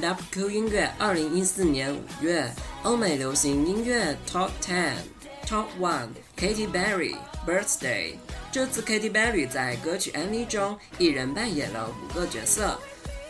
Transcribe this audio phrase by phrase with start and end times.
[0.00, 2.50] WQ 音乐二零一四年五月
[2.82, 4.94] 欧美流行音乐 Top Ten
[5.46, 6.08] Top One
[6.38, 8.14] Katy Perry Birthday。
[8.50, 12.78] 这次 Katy Perry 在歌曲 MV 中一人扮演了五个角色。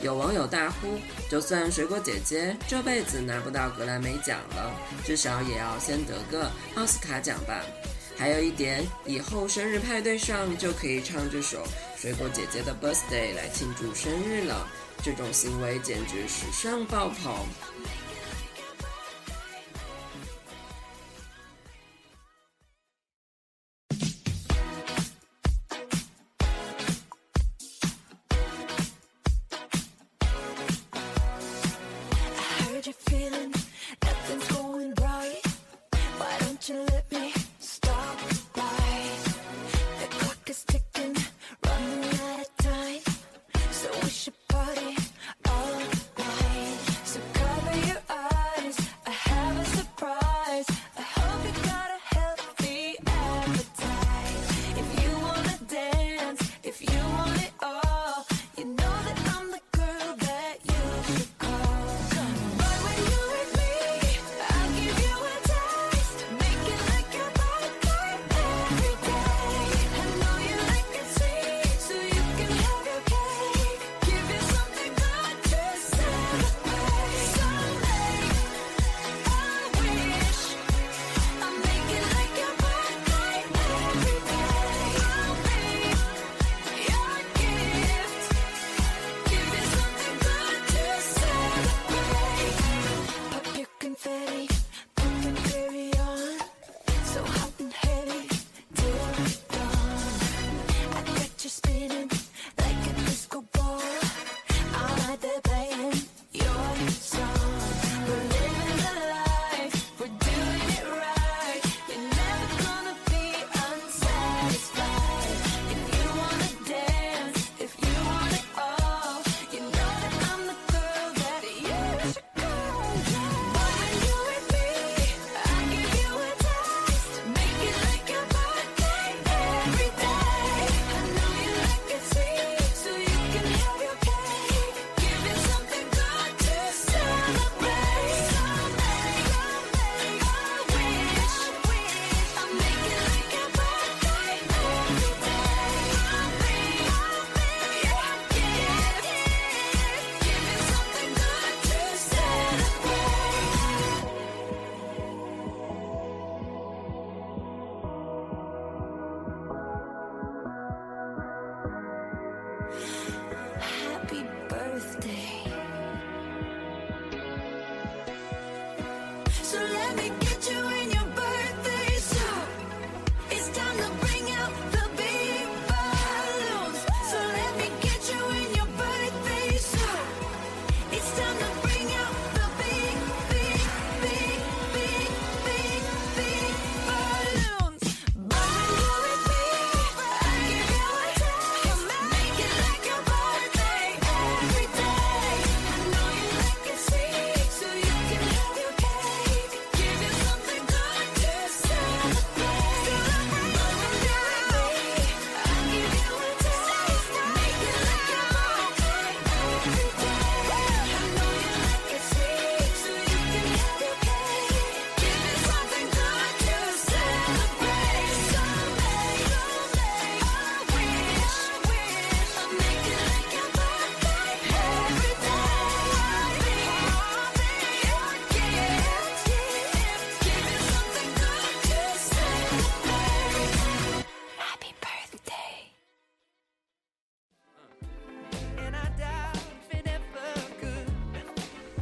[0.01, 0.97] 有网友大呼
[1.29, 4.73] ：“就算水果姐姐这辈子拿不到格莱美奖了，
[5.05, 7.61] 至少也要先得个奥斯卡奖吧。”
[8.17, 11.67] 还有一点，以后生日派对上就可以唱这首
[11.97, 14.69] 水果姐姐的 Birthday 来庆祝生日了。
[15.03, 17.33] 这种行为简直时尚爆棚。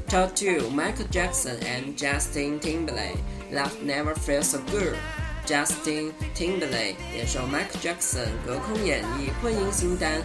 [0.08, 3.18] Top 2 Michael Jackson and Justin Timberlake
[3.52, 4.96] Love Never Feels So Good
[5.44, 10.22] Justin Timberlake 联手 Michael Jackson 隔空演绎混音新单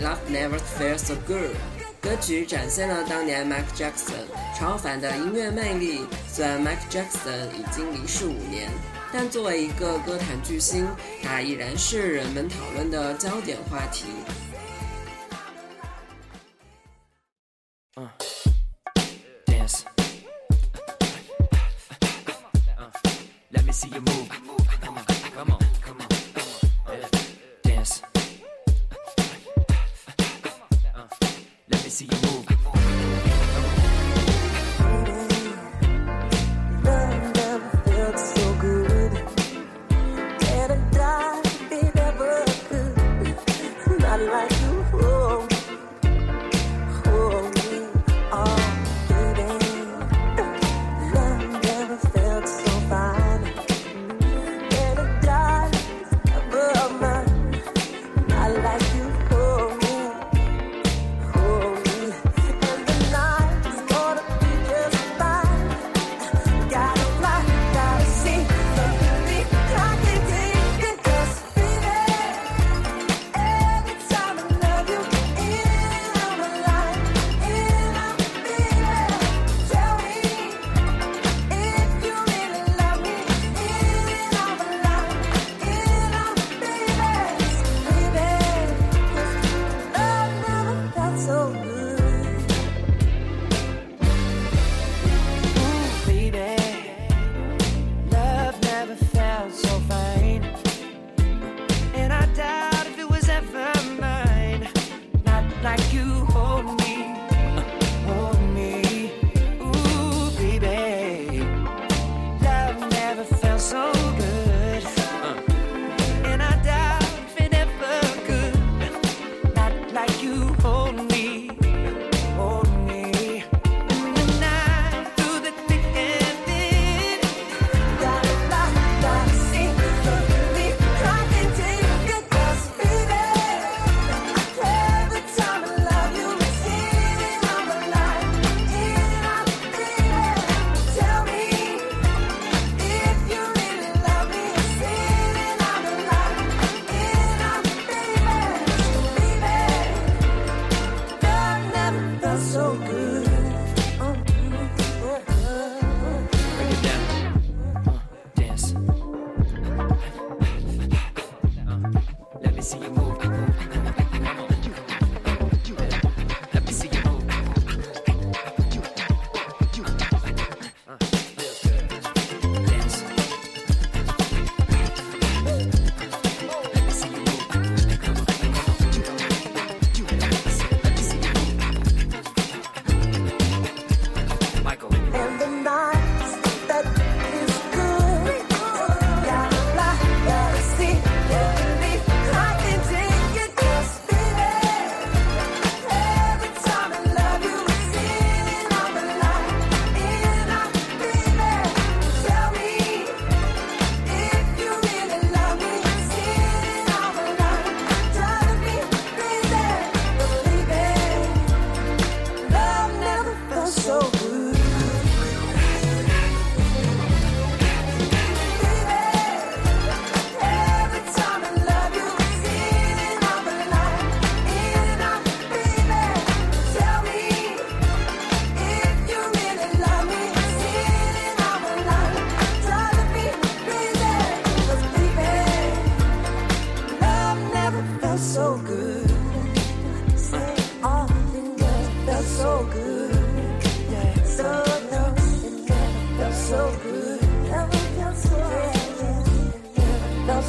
[0.00, 1.54] Love Never Feels So Good
[2.00, 4.24] 歌曲展现了当年 Michael Jackson
[4.58, 6.06] 超凡的音乐魅力。
[6.32, 8.70] 虽然 Michael Jackson 已经离世五年，
[9.12, 10.88] 但作为一个歌坛巨星，
[11.22, 14.06] 他依然是人们讨论的焦点话题。
[23.78, 24.27] See you move.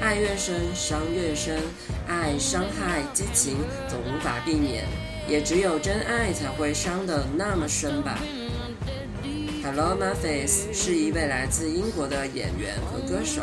[0.00, 1.60] 爱越深，伤越深。
[2.06, 4.84] 爱、伤害、激情总无法避免，
[5.28, 8.18] 也只有真爱才会伤得那么深吧。
[9.62, 13.42] Paloma Face 是一位来自英国的演员和歌手。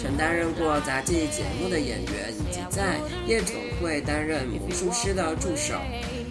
[0.00, 5.74] 曾担任过杂技节目的演员，以及在夜总会担任魔术师的助手。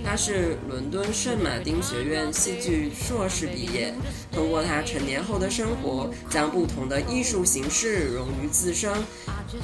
[0.08, 3.94] 他是伦敦圣马丁学院戏剧硕士毕业。
[4.32, 8.90] 通过他成年后的生活，将不同的艺术形式融于自身。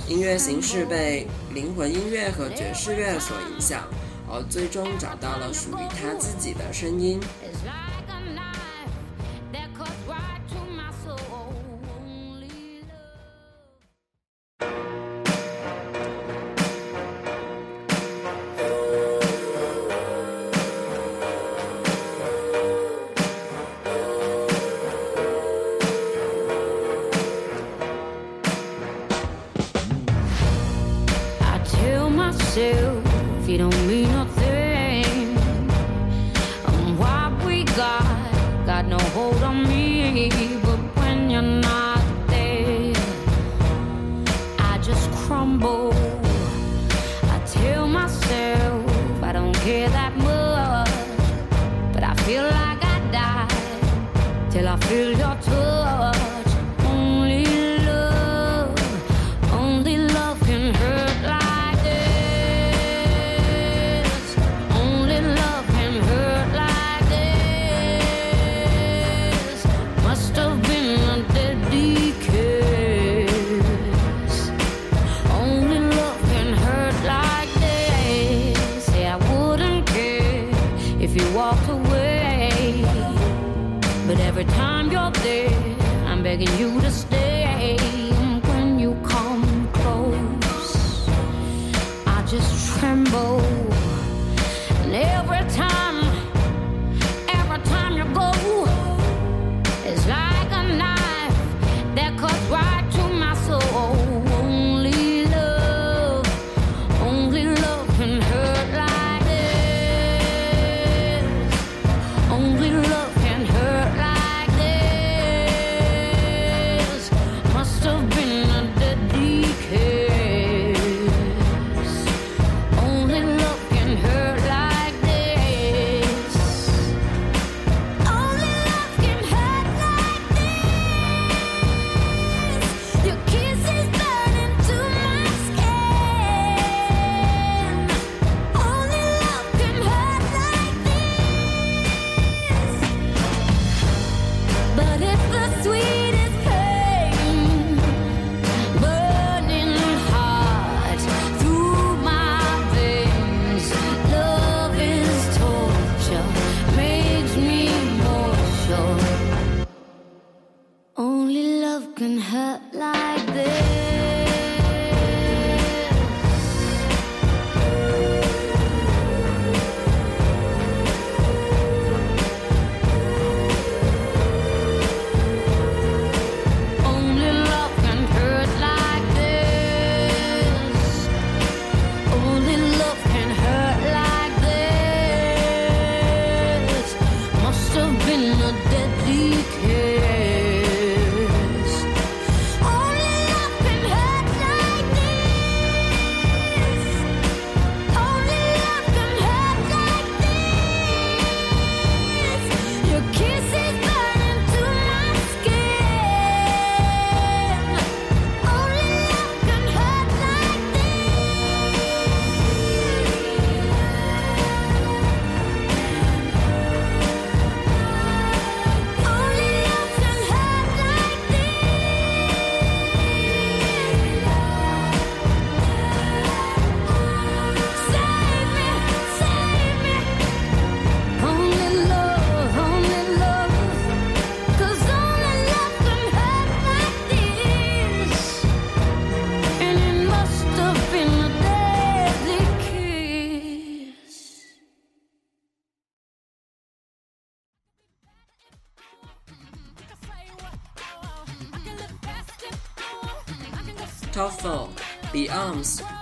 [0.05, 3.87] 音乐形式被灵魂音乐和爵士乐所影响，
[4.29, 7.21] 而最终找到了属于他自己的声音。
[32.55, 35.37] yourself you don't mean nothing.
[36.65, 39.42] And what we got, got no hold
[86.37, 86.82] begging you.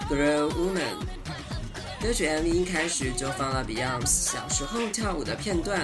[0.09, 0.95] Grown Woman。
[2.01, 5.81] 歌曲 MV 一开始就放了 Beyond 小时候跳舞的片段，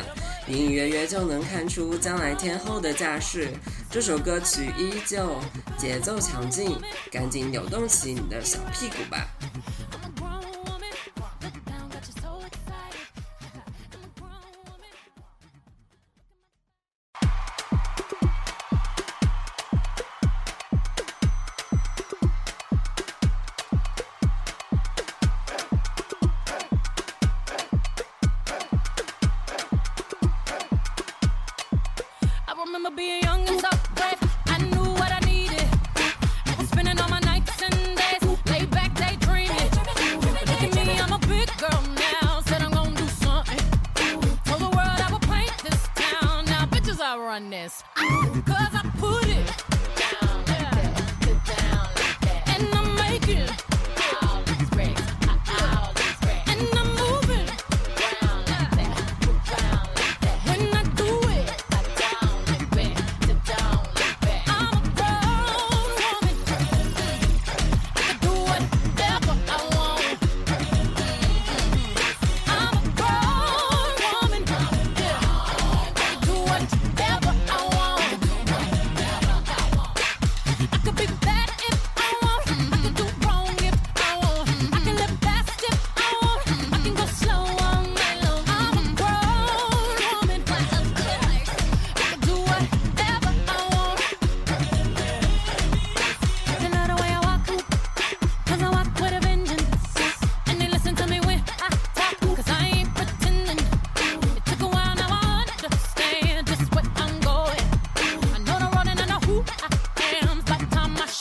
[0.48, 3.50] 隐隐约约就能看出将来天后的架势。
[3.92, 5.40] 这首歌曲依旧
[5.78, 6.76] 节奏强劲，
[7.12, 9.28] 赶紧扭动起你的小屁股吧！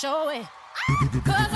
[0.07, 0.47] show it.
[1.25, 1.53] Cause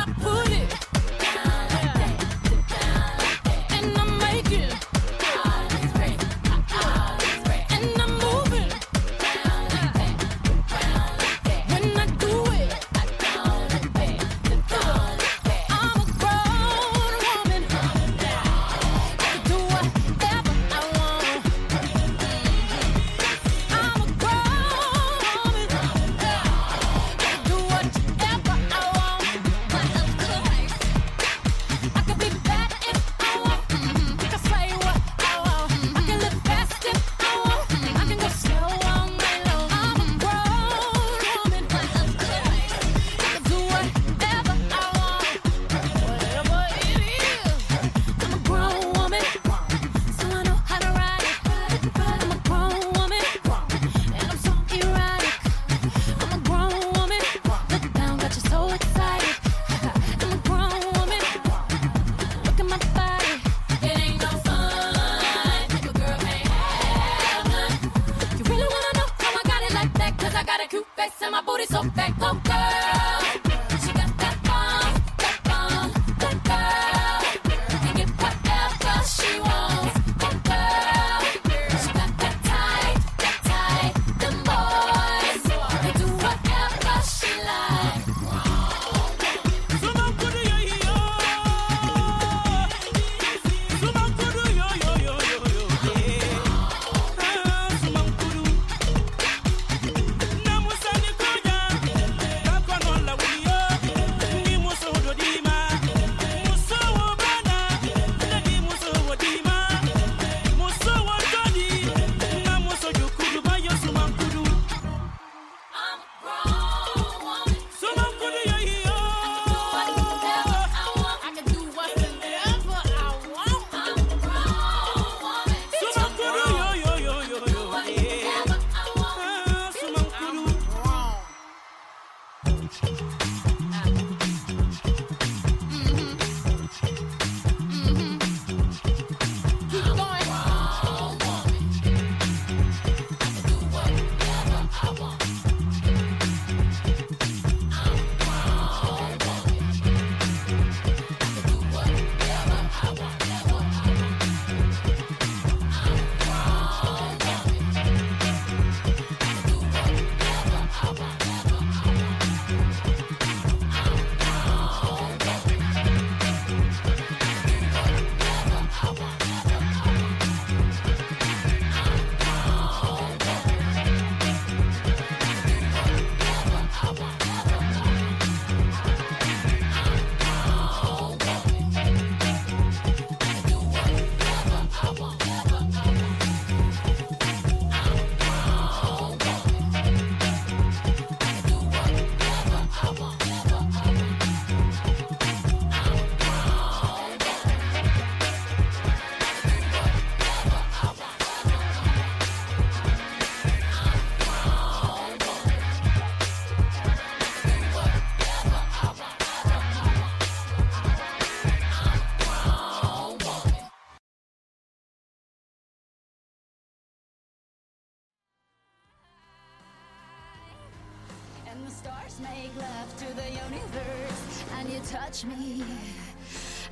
[222.23, 225.63] make love to the universe and you touch me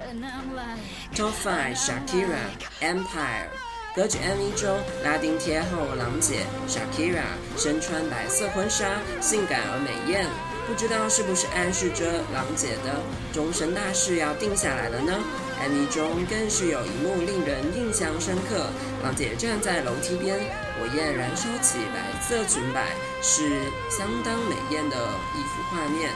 [0.09, 0.81] and i'm like
[1.15, 2.39] top five shakira
[2.81, 3.49] empire
[3.97, 7.25] 歌曲 MV 中，拉丁天后朗姐 Shakira
[7.57, 10.25] 身穿白色婚纱，性感而美艳。
[10.69, 15.19] 不知道是不是暗示着朗姐的终身大事要定下来了呢？
[15.59, 18.71] MV 中更是有一幕令人印象深刻：
[19.03, 24.97] 老姐站在楼梯边，火焰燃烧起白色裙摆，是相当美艳的
[25.35, 26.13] 一幅画面。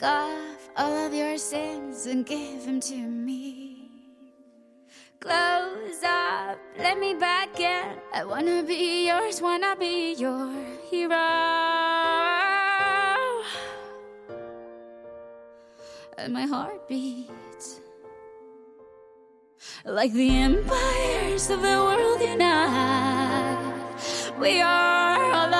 [0.00, 0.59] take off.
[0.76, 3.88] All of your sins and give them to me.
[5.20, 7.98] Close up, let me back in.
[8.14, 10.50] I wanna be yours, wanna be your
[10.90, 11.16] hero.
[16.16, 17.80] And my heart beats
[19.84, 23.58] like the empires of the world unite.
[24.38, 25.59] We are alive,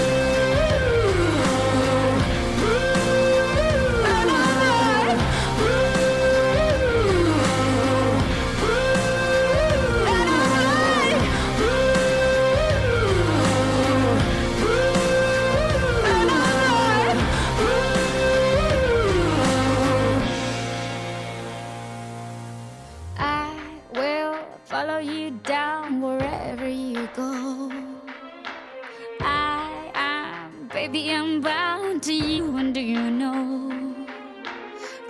[30.91, 33.95] baby, I'm bound to you, and do you know?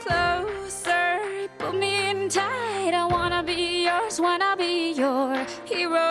[0.02, 1.20] Closer,
[1.58, 2.94] put me in tight.
[2.94, 6.10] I wanna be yours, wanna be your hero.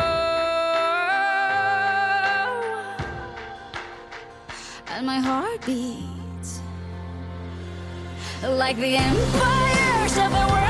[4.92, 6.60] And my heart beats
[8.42, 10.69] like the empires of the world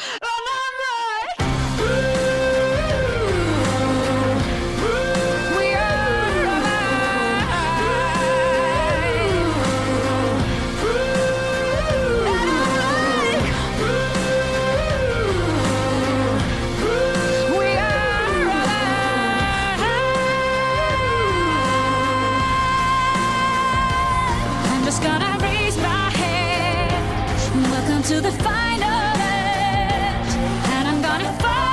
[28.01, 30.33] Welcome to the final edge,
[30.73, 31.67] and I'm gonna fly.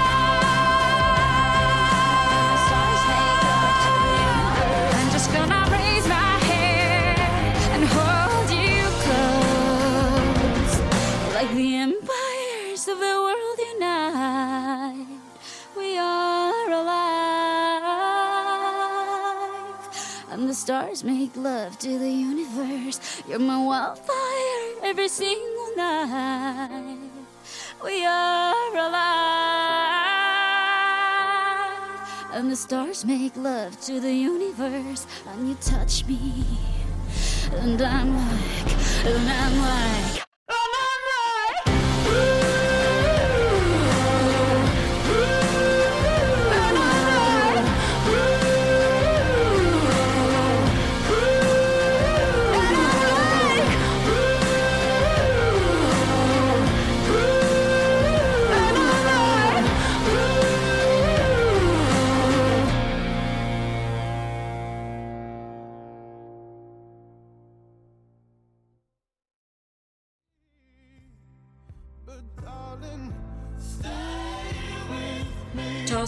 [4.92, 7.18] I'm just gonna raise my head
[7.72, 10.74] and hold you close,
[11.34, 15.06] like the empires of the world unite.
[15.78, 17.88] We are alive,
[20.30, 23.00] and the stars make love to the universe.
[23.26, 25.56] You're my wildfire every single
[27.84, 28.98] We are alive,
[32.32, 36.44] and the stars make love to the universe, and you touch me,
[37.52, 38.72] and I'm like,
[39.06, 40.27] and I'm like.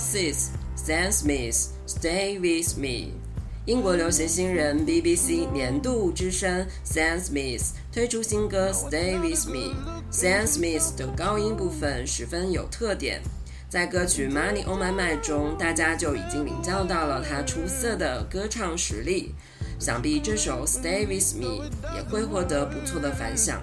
[0.00, 3.12] Toxic Sam Smith Stay with Me。
[3.66, 9.76] 英国流行新人 BBC 年度之声 Sam Smith 推出新歌 Stay with Me。
[10.10, 13.20] Sam Smith 的高音部分十分有特点，
[13.68, 19.34] 在歌曲 Money on My Mind 中，大家就已经领教到了他出色的歌唱实力。
[19.78, 23.62] 想必这首 Stay with Me 也会获得不错的反响。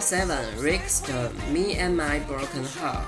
[0.00, 3.04] Seven Rickster Me and My Broken Heart。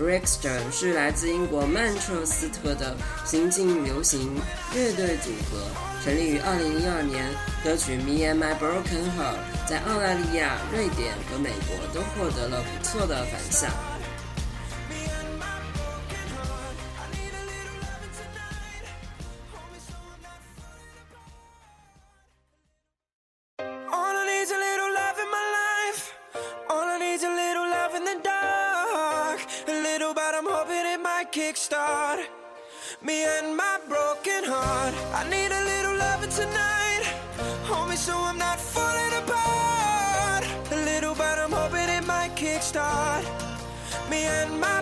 [0.00, 4.34] Rickster 是来自英国曼彻斯特的新晋流行
[4.74, 5.64] 乐队组合，
[6.04, 7.26] 成立于2012年。
[7.62, 9.36] 歌曲《Me and My Broken Heart》
[9.68, 13.70] 在澳大利亚、瑞典和美国都获得了不错的反响。
[33.04, 34.94] Me and my broken heart.
[35.14, 37.02] I need a little loving tonight.
[37.68, 40.44] Hold me so I'm not falling apart.
[40.72, 43.24] A little, but I'm hoping it might kickstart
[44.10, 44.73] me and my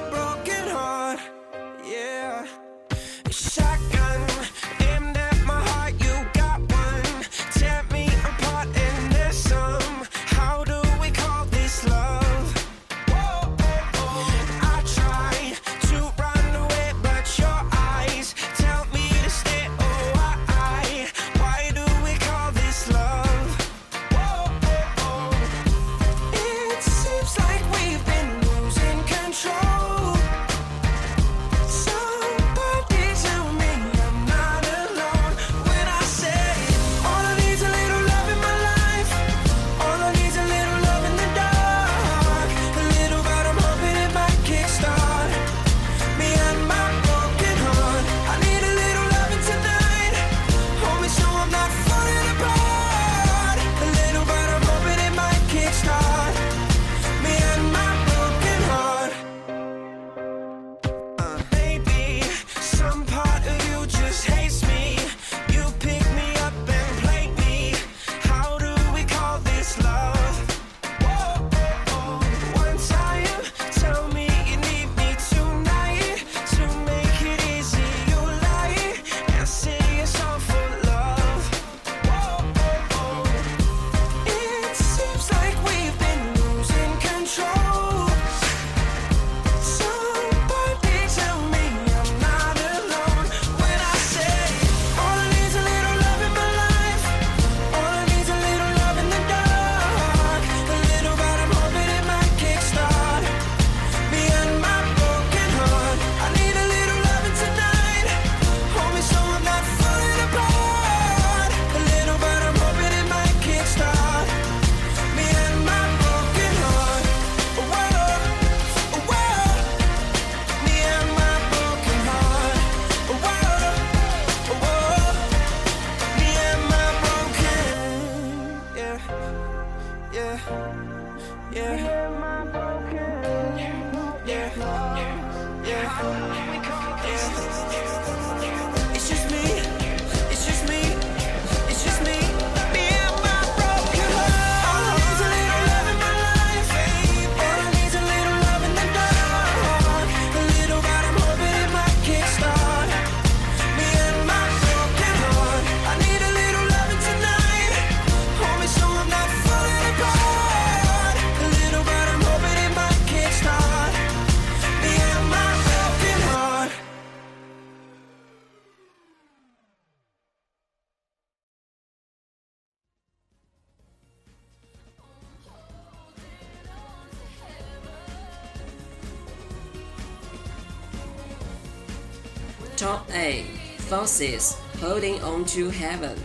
[182.82, 183.44] Top A
[183.88, 186.16] Foxes Holding On to Heaven，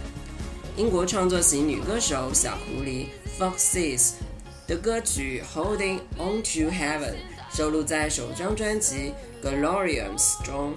[0.75, 4.13] 英国创作型女歌手小狐狸 Foxes
[4.65, 7.13] 的歌曲 Holding On to Heaven
[7.53, 10.73] 收录在首张专辑 Glorious 中。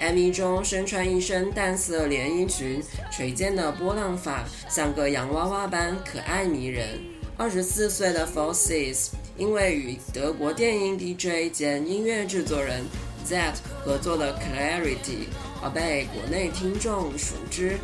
[0.00, 6.98] MV 中身穿一身淡色连衣裙，垂肩的波浪发像个洋娃娃般可爱迷人。
[7.36, 12.84] 二十四岁的 Foxes 因为与德国电影 DJ 兼音乐制作人
[13.30, 15.28] Z 合作的 Clarity
[15.62, 17.78] 而被国内听众熟知。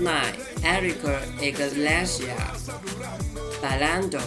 [0.00, 0.32] my
[0.62, 2.36] erica iglesia
[3.62, 4.20] balando.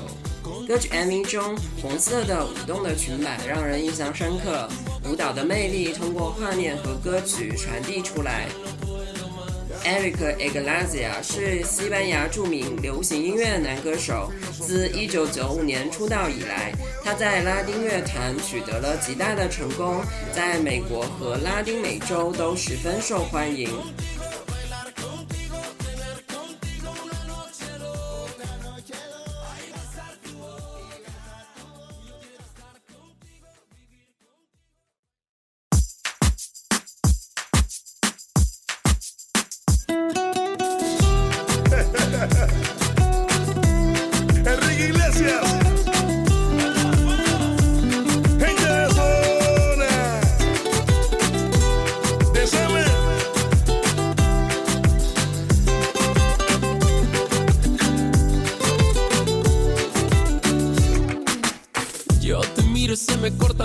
[0.68, 4.70] 歌曲 mv 中红色的舞动的裙摆让人印象深刻。
[5.06, 8.48] 舞蹈的魅力通过画面和歌曲传递出来。
[9.84, 20.02] Erica iglesia 是西班牙著名流行音乐男歌手自一九九五年出道以来他在拉丁乐坛取得了极大的成功
[20.34, 23.70] 在美国和拉丁美洲都十分受欢迎。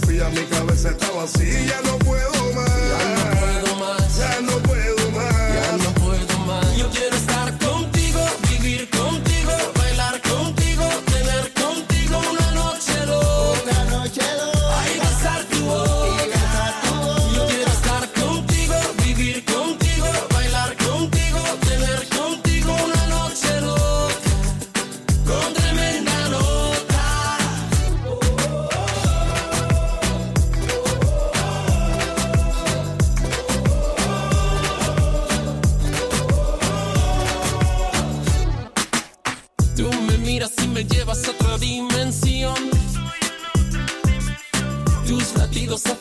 [0.00, 1.80] Sofía, mi cabeza está vacía.
[1.84, 1.93] No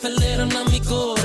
[0.02, 1.23] feliram na mi cor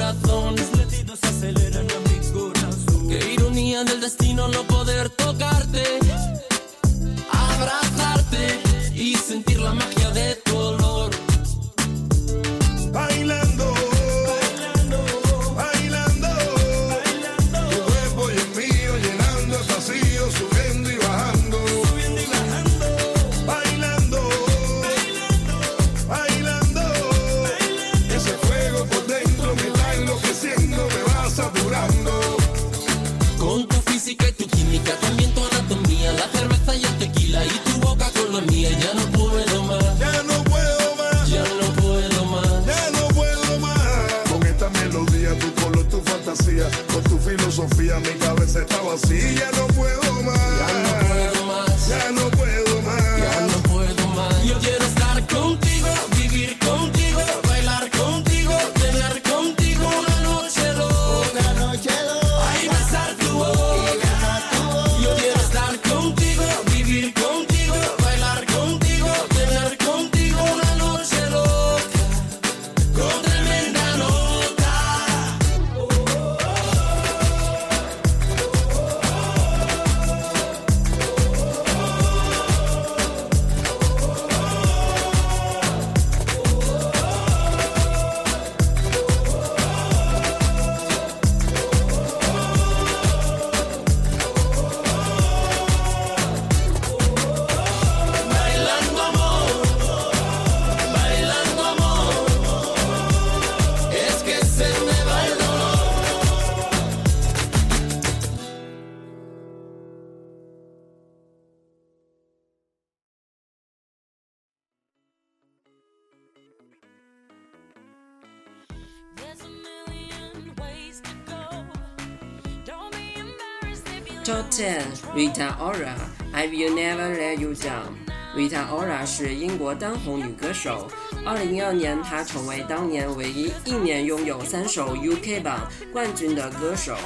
[124.59, 124.84] 见
[125.14, 125.94] ，Rita Ora。
[126.32, 127.94] I will never let you down。
[128.36, 130.90] Rita Ora 是英国当红女歌手。
[131.24, 136.96] 二零一二年，她成为当年唯一一年拥有三首 UK 榜冠军的歌手。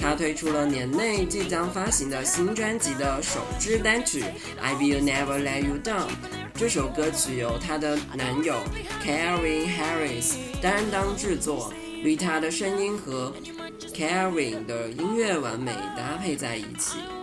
[0.00, 4.22] 她推出了年内即将发行的新专辑的首支单曲
[4.58, 6.08] 《I Will Never Let You Down》。
[6.54, 8.54] 这首歌曲由她的男友
[9.04, 11.74] Carrie Harris 担当制作。
[12.02, 13.32] Rita 的声音和
[13.88, 17.21] Caring 的音乐完美搭配在一起。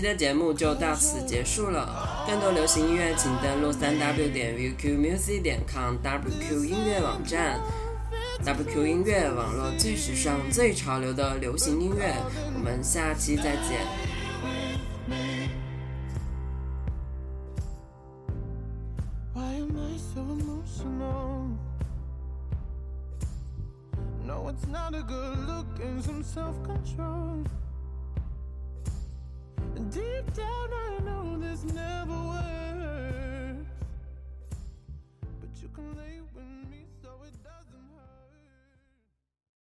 [0.00, 2.24] 本期的节目就到此结束了。
[2.26, 7.60] 更多流行音乐，请登录三 W 点 V Q Music 点 com W Q 音乐网站。
[8.42, 12.14] W Q 音乐网络最时尚、最潮流的流行音乐，
[12.54, 13.86] 我们下期再见。
[29.92, 32.39] Deep down, I know this never will.